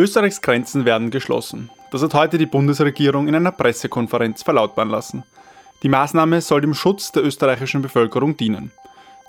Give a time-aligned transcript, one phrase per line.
[0.00, 1.68] Österreichs Grenzen werden geschlossen.
[1.90, 5.24] Das hat heute die Bundesregierung in einer Pressekonferenz verlautbaren lassen.
[5.82, 8.70] Die Maßnahme soll dem Schutz der österreichischen Bevölkerung dienen.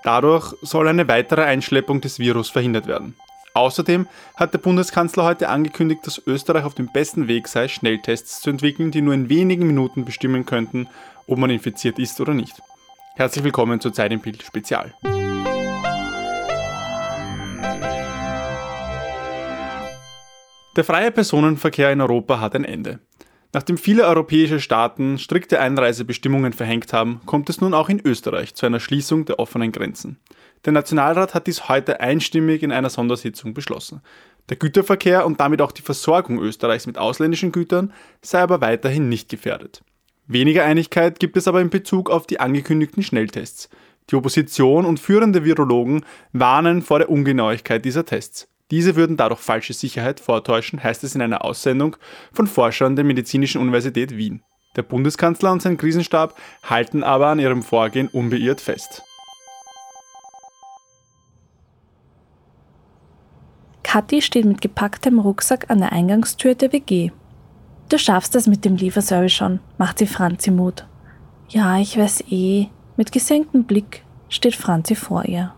[0.02, 3.16] Dadurch soll eine weitere Einschleppung des Virus verhindert werden.
[3.52, 8.48] Außerdem hat der Bundeskanzler heute angekündigt, dass Österreich auf dem besten Weg sei, Schnelltests zu
[8.48, 10.88] entwickeln, die nur in wenigen Minuten bestimmen könnten,
[11.26, 12.62] ob man infiziert ist oder nicht.
[13.16, 14.94] Herzlich willkommen zur Zeit im Bild Spezial.
[20.74, 22.98] Der freie Personenverkehr in Europa hat ein Ende.
[23.52, 28.64] Nachdem viele europäische Staaten strikte Einreisebestimmungen verhängt haben, kommt es nun auch in Österreich zu
[28.64, 30.18] einer Schließung der offenen Grenzen.
[30.64, 34.00] Der Nationalrat hat dies heute einstimmig in einer Sondersitzung beschlossen.
[34.48, 39.28] Der Güterverkehr und damit auch die Versorgung Österreichs mit ausländischen Gütern sei aber weiterhin nicht
[39.28, 39.82] gefährdet.
[40.26, 43.68] Weniger Einigkeit gibt es aber in Bezug auf die angekündigten Schnelltests.
[44.08, 48.48] Die Opposition und führende Virologen warnen vor der Ungenauigkeit dieser Tests.
[48.72, 51.94] Diese würden dadurch falsche Sicherheit vortäuschen, heißt es in einer Aussendung
[52.32, 54.42] von Forschern der Medizinischen Universität Wien.
[54.76, 59.02] Der Bundeskanzler und sein Krisenstab halten aber an ihrem Vorgehen unbeirrt fest.
[63.82, 67.10] Kathi steht mit gepacktem Rucksack an der Eingangstür der WG.
[67.90, 70.86] Du schaffst das mit dem Lieferservice schon, macht sie Franzi Mut.
[71.50, 72.68] Ja, ich weiß eh.
[72.96, 75.52] Mit gesenktem Blick steht Franzi vor ihr.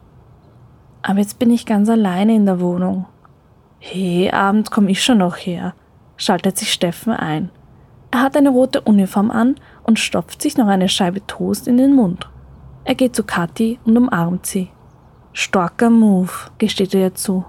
[1.06, 3.05] Aber jetzt bin ich ganz alleine in der Wohnung.
[3.86, 5.74] Hey, Abend komm ich schon noch her,
[6.16, 7.50] schaltet sich Steffen ein.
[8.10, 11.94] Er hat eine rote Uniform an und stopft sich noch eine Scheibe Toast in den
[11.94, 12.26] Mund.
[12.84, 14.70] Er geht zu Kathi und umarmt sie.
[15.34, 17.44] Starker Move, gesteht er ihr zu.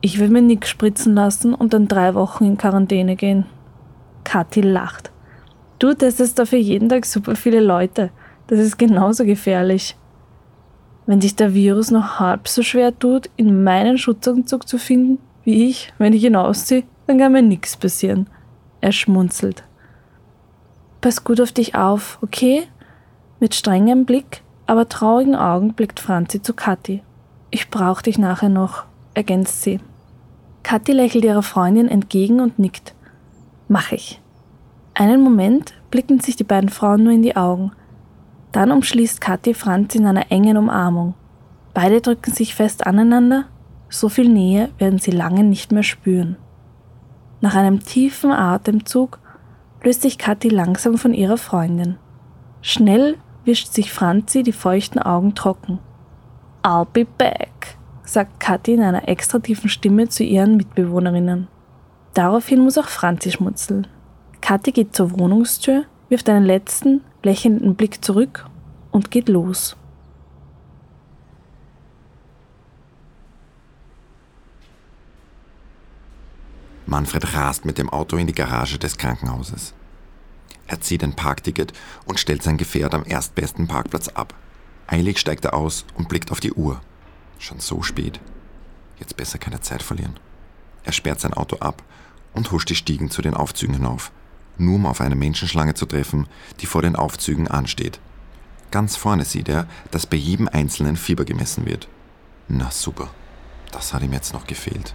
[0.00, 3.44] Ich will mir nix spritzen lassen und dann drei Wochen in Quarantäne gehen.
[4.24, 5.12] Kathi lacht.
[5.78, 8.12] Du testest dafür jeden Tag super viele Leute.
[8.46, 9.94] Das ist genauso gefährlich.
[11.04, 15.68] Wenn sich der Virus noch halb so schwer tut, in meinen Schutzanzug zu finden, wie
[15.68, 18.28] ich, wenn ich ihn ausziehe, dann kann mir nichts passieren.
[18.80, 19.64] Er schmunzelt.
[21.00, 22.64] Pass gut auf dich auf, okay?
[23.40, 27.02] Mit strengem Blick, aber traurigen Augen blickt Franzi zu Kathi.
[27.50, 28.84] Ich brauch dich nachher noch,
[29.14, 29.80] ergänzt sie.
[30.62, 32.94] Kathi lächelt ihrer Freundin entgegen und nickt.
[33.66, 34.20] Mach ich.
[34.94, 37.72] Einen Moment blicken sich die beiden Frauen nur in die Augen.
[38.52, 41.14] Dann umschließt Kathi Franz in einer engen Umarmung.
[41.72, 43.46] Beide drücken sich fest aneinander,
[43.90, 46.36] so viel Nähe werden sie lange nicht mehr spüren.
[47.40, 49.18] Nach einem tiefen Atemzug
[49.82, 51.96] löst sich Kathi langsam von ihrer Freundin.
[52.62, 55.78] Schnell wischt sich Franzi die feuchten Augen trocken.
[56.62, 61.48] I'll be back, sagt Kathi in einer extra tiefen Stimme zu ihren Mitbewohnerinnen.
[62.14, 63.86] Daraufhin muss auch Franzi schmutzeln.
[64.40, 68.46] Kathi geht zur Wohnungstür, wirft einen letzten, lächelnden Blick zurück
[68.90, 69.76] und geht los.
[76.90, 79.72] Manfred rast mit dem Auto in die Garage des Krankenhauses.
[80.66, 81.72] Er zieht ein Parkticket
[82.04, 84.34] und stellt sein Gefährt am erstbesten Parkplatz ab.
[84.86, 86.82] Eilig steigt er aus und blickt auf die Uhr.
[87.38, 88.20] Schon so spät.
[88.98, 90.20] Jetzt besser keine Zeit verlieren.
[90.84, 91.82] Er sperrt sein Auto ab
[92.34, 94.12] und huscht die Stiegen zu den Aufzügen hinauf
[94.60, 96.28] nur um auf eine Menschenschlange zu treffen,
[96.60, 97.98] die vor den Aufzügen ansteht.
[98.70, 101.88] Ganz vorne sieht er, dass bei jedem einzelnen Fieber gemessen wird.
[102.46, 103.10] Na super,
[103.72, 104.94] das hat ihm jetzt noch gefehlt.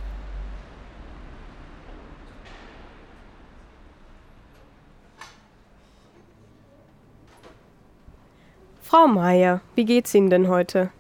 [8.88, 10.92] Frau Meier, wie geht's Ihnen denn heute?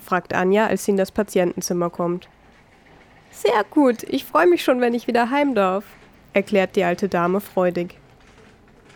[0.00, 2.28] fragt Anja, als sie in das Patientenzimmer kommt.
[3.32, 5.84] Sehr gut, ich freue mich schon, wenn ich wieder heim darf,
[6.34, 7.98] erklärt die alte Dame freudig.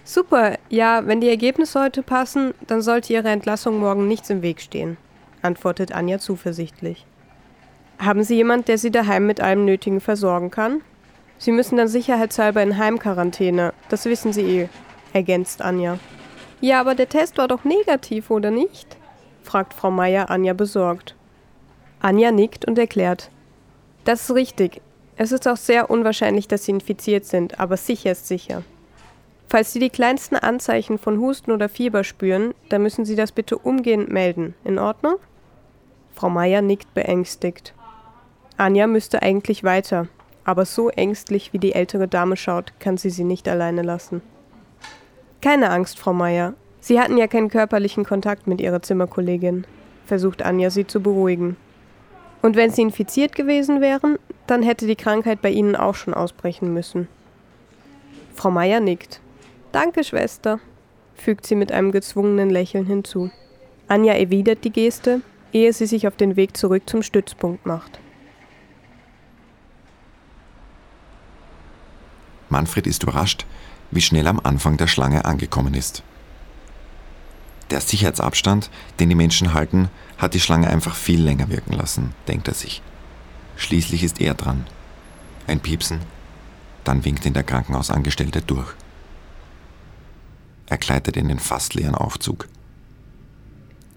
[0.04, 4.60] Super, ja, wenn die Ergebnisse heute passen, dann sollte Ihrer Entlassung morgen nichts im Weg
[4.60, 4.96] stehen,
[5.42, 7.04] antwortet Anja zuversichtlich.
[7.98, 10.82] Haben Sie jemand, der Sie daheim mit allem Nötigen versorgen kann?
[11.38, 14.68] Sie müssen dann sicherheitshalber in Heimquarantäne, das wissen Sie eh,
[15.12, 15.98] ergänzt Anja.
[16.60, 18.96] Ja, aber der Test war doch negativ, oder nicht?
[19.42, 21.14] fragt Frau Meier Anja besorgt.
[22.00, 23.30] Anja nickt und erklärt.
[24.04, 24.80] Das ist richtig.
[25.16, 28.62] Es ist auch sehr unwahrscheinlich, dass Sie infiziert sind, aber sicher ist sicher.
[29.48, 33.56] Falls Sie die kleinsten Anzeichen von Husten oder Fieber spüren, dann müssen Sie das bitte
[33.56, 34.54] umgehend melden.
[34.64, 35.16] In Ordnung?
[36.14, 37.74] Frau Meier nickt beängstigt.
[38.56, 40.08] Anja müsste eigentlich weiter,
[40.44, 44.22] aber so ängstlich wie die ältere Dame schaut, kann sie sie nicht alleine lassen.
[45.46, 46.54] Keine Angst, Frau Meier.
[46.80, 49.64] Sie hatten ja keinen körperlichen Kontakt mit Ihrer Zimmerkollegin,
[50.04, 51.56] versucht Anja sie zu beruhigen.
[52.42, 56.74] Und wenn Sie infiziert gewesen wären, dann hätte die Krankheit bei Ihnen auch schon ausbrechen
[56.74, 57.06] müssen.
[58.34, 59.20] Frau Meier nickt.
[59.70, 60.58] Danke, Schwester,
[61.14, 63.30] fügt sie mit einem gezwungenen Lächeln hinzu.
[63.86, 65.20] Anja erwidert die Geste,
[65.52, 68.00] ehe sie sich auf den Weg zurück zum Stützpunkt macht.
[72.48, 73.46] Manfred ist überrascht,
[73.90, 76.02] wie schnell am Anfang der Schlange angekommen ist.
[77.70, 79.88] Der Sicherheitsabstand, den die Menschen halten,
[80.18, 82.82] hat die Schlange einfach viel länger wirken lassen, denkt er sich.
[83.56, 84.66] Schließlich ist er dran.
[85.46, 86.00] Ein Piepsen,
[86.84, 88.72] dann winkt ihn der Krankenhausangestellte durch.
[90.66, 92.48] Er gleitet in den fast leeren Aufzug.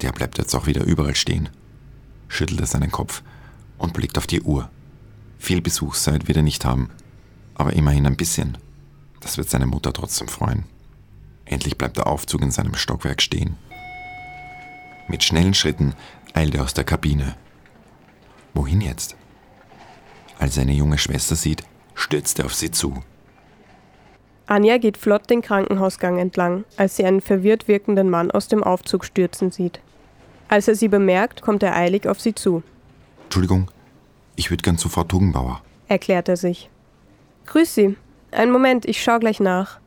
[0.02, 1.50] Der bleibt jetzt auch wieder überall stehen,
[2.28, 3.22] schüttelt er seinen Kopf
[3.78, 4.70] und blickt auf die Uhr.
[5.40, 6.90] Viel Besuchszeit wird er nicht haben,
[7.56, 8.58] aber immerhin ein bisschen.
[9.22, 10.66] Das wird seine Mutter trotzdem freuen.
[11.46, 13.58] Endlich bleibt der Aufzug in seinem Stockwerk stehen.
[15.08, 15.94] Mit schnellen Schritten
[16.34, 17.36] eilt er aus der Kabine.
[18.54, 19.16] Wohin jetzt?
[20.38, 21.64] Als er eine junge Schwester sieht,
[21.96, 23.04] stürzt er auf sie zu.
[24.46, 29.06] Anja geht flott den Krankenhausgang entlang, als sie einen verwirrt wirkenden Mann aus dem Aufzug
[29.06, 29.80] stürzen sieht.
[30.48, 32.64] Als er sie bemerkt, kommt er eilig auf sie zu.
[33.26, 33.70] Entschuldigung,
[34.36, 36.70] ich würde gern zu Frau Tugenbauer, erklärt er sich.
[37.46, 37.96] Grüß Sie.
[38.32, 39.80] Einen Moment, ich schau gleich nach.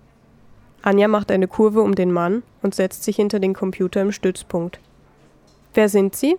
[0.82, 4.80] Anja macht eine Kurve um den Mann und setzt sich hinter den Computer im Stützpunkt.
[5.74, 6.36] Wer sind Sie?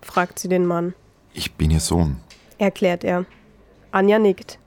[0.00, 0.94] fragt sie den Mann.
[1.32, 2.18] Ich bin Ihr Sohn,
[2.58, 3.24] erklärt er.
[3.90, 4.58] Anja nickt.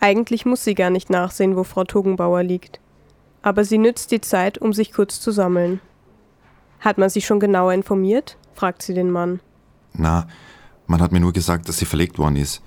[0.00, 2.80] Eigentlich muss sie gar nicht nachsehen, wo Frau Tugenbauer liegt.
[3.42, 5.80] Aber sie nützt die Zeit, um sich kurz zu sammeln.
[6.80, 8.36] Hat man sich schon genauer informiert?
[8.54, 9.40] fragt sie den Mann.
[9.92, 10.26] Na,
[10.86, 12.62] man hat mir nur gesagt, dass sie verlegt worden ist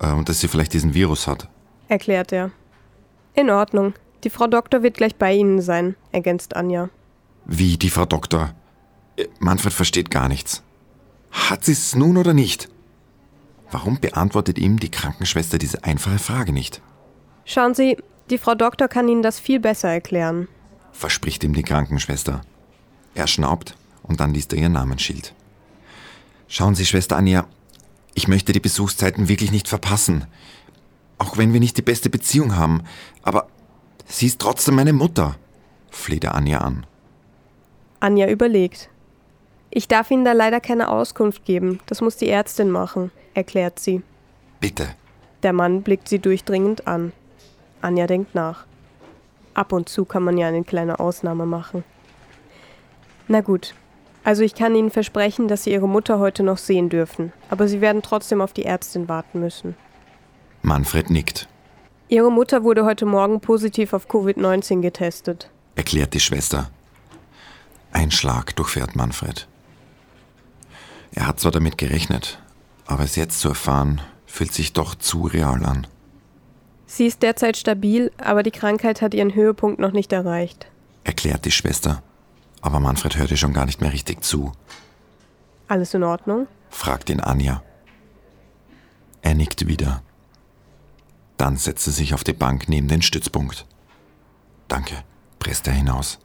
[0.00, 1.48] äh, und dass sie vielleicht diesen Virus hat,
[1.88, 2.50] erklärt er.
[3.34, 3.94] In Ordnung.
[4.24, 6.90] Die Frau Doktor wird gleich bei Ihnen sein, ergänzt Anja.
[7.44, 8.54] Wie die Frau Doktor?
[9.16, 10.62] Äh, Manfred versteht gar nichts.
[11.30, 12.68] Hat sie es nun oder nicht?
[13.70, 16.82] Warum beantwortet ihm die Krankenschwester diese einfache Frage nicht?
[17.46, 17.96] Schauen Sie,
[18.30, 20.46] die Frau Doktor kann Ihnen das viel besser erklären,
[20.92, 22.42] verspricht ihm die Krankenschwester.
[23.14, 25.34] Er schnaubt und dann liest er ihr Namensschild.
[26.48, 27.46] Schauen Sie, Schwester Anja,
[28.14, 30.26] ich möchte die Besuchszeiten wirklich nicht verpassen.
[31.22, 32.82] Auch wenn wir nicht die beste Beziehung haben,
[33.22, 33.46] aber
[34.06, 35.36] sie ist trotzdem meine Mutter,
[35.88, 36.84] fleht er Anja an.
[38.00, 38.90] Anja überlegt.
[39.70, 44.02] Ich darf Ihnen da leider keine Auskunft geben, das muss die Ärztin machen, erklärt sie.
[44.58, 44.88] Bitte.
[45.44, 47.12] Der Mann blickt sie durchdringend an.
[47.82, 48.66] Anja denkt nach.
[49.54, 51.84] Ab und zu kann man ja eine kleine Ausnahme machen.
[53.28, 53.76] Na gut,
[54.24, 57.80] also ich kann Ihnen versprechen, dass Sie Ihre Mutter heute noch sehen dürfen, aber Sie
[57.80, 59.76] werden trotzdem auf die Ärztin warten müssen.
[60.72, 61.48] Manfred nickt.
[62.08, 66.70] Ihre Mutter wurde heute Morgen positiv auf Covid-19 getestet, erklärt die Schwester.
[67.92, 69.48] Ein Schlag durchfährt Manfred.
[71.12, 72.38] Er hat zwar damit gerechnet,
[72.86, 75.86] aber es jetzt zu erfahren, fühlt sich doch zu real an.
[76.86, 80.68] Sie ist derzeit stabil, aber die Krankheit hat ihren Höhepunkt noch nicht erreicht,
[81.04, 82.02] erklärt die Schwester.
[82.62, 84.52] Aber Manfred hörte schon gar nicht mehr richtig zu.
[85.68, 86.46] Alles in Ordnung?
[86.70, 87.62] fragt ihn Anja.
[89.20, 90.02] Er nickt wieder.
[91.42, 93.66] Dann setzt er sich auf die Bank neben den Stützpunkt.
[94.68, 94.94] Danke,
[95.40, 96.20] presst er hinaus.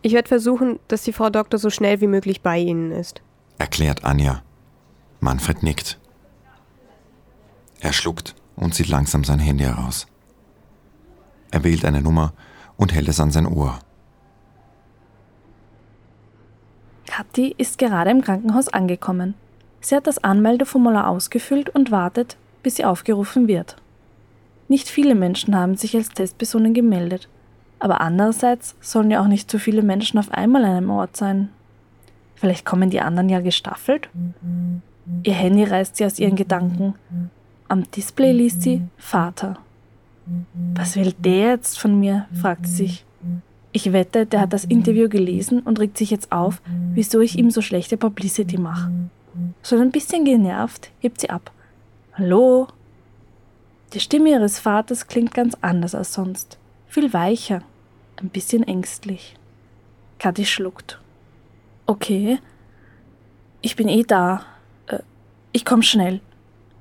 [0.00, 3.20] Ich werde versuchen, dass die Frau Doktor so schnell wie möglich bei Ihnen ist,
[3.58, 4.40] erklärt Anja.
[5.20, 5.98] Manfred nickt.
[7.80, 10.06] Er schluckt und zieht langsam sein Handy heraus.
[11.50, 12.32] Er wählt eine Nummer
[12.78, 13.78] und hält es an sein Ohr.
[17.04, 19.34] Kathi ist gerade im Krankenhaus angekommen.
[19.82, 23.76] Sie hat das Anmeldeformular ausgefüllt und wartet, bis sie aufgerufen wird.
[24.68, 27.28] Nicht viele Menschen haben sich als Testpersonen gemeldet,
[27.78, 31.50] aber andererseits sollen ja auch nicht so viele Menschen auf einmal an einem Ort sein.
[32.34, 34.08] Vielleicht kommen die anderen ja gestaffelt?
[35.22, 36.94] Ihr Handy reißt sie aus ihren Gedanken.
[37.68, 39.58] Am Display liest sie Vater.
[40.74, 42.26] Was will der jetzt von mir?
[42.34, 43.04] fragt sie sich.
[43.72, 46.62] Ich wette, der hat das Interview gelesen und regt sich jetzt auf,
[46.94, 48.90] wieso ich ihm so schlechte Publicity mache.
[49.62, 51.52] Schon ein bisschen genervt hebt sie ab.
[52.14, 52.68] Hallo?
[53.92, 56.58] Die Stimme ihres Vaters klingt ganz anders als sonst.
[56.88, 57.62] Viel weicher,
[58.16, 59.36] ein bisschen ängstlich.
[60.18, 61.00] Kathi schluckt.
[61.86, 62.38] Okay,
[63.62, 64.44] ich bin eh da.
[64.86, 65.00] Äh,
[65.52, 66.20] ich komm schnell.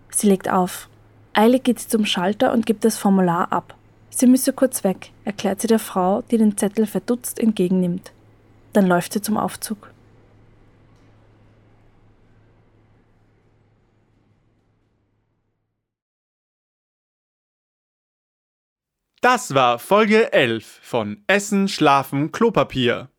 [0.10, 0.90] Sie legt auf.
[1.34, 3.76] Eilig geht sie zum Schalter und gibt das Formular ab.
[4.10, 8.14] Sie müsse kurz weg, erklärt sie der Frau, die den Zettel verdutzt entgegennimmt.
[8.72, 9.92] Dann läuft sie zum Aufzug.
[19.26, 23.10] Das war Folge 11 von Essen, Schlafen, Klopapier.